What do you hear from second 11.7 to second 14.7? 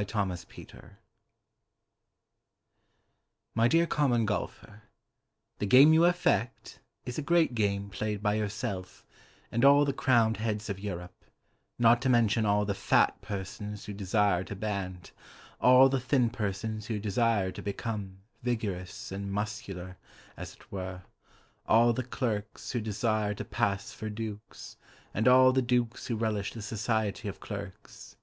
Not to mention all the fat persons who desire to